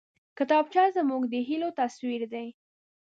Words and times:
کتابچه 0.37 0.83
زموږ 0.97 1.21
د 1.29 1.33
هيلو 1.47 1.69
تصویر 1.79 2.21
دی 2.33 2.47